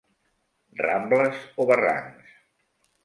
[0.83, 2.33] Rambles o barrancs.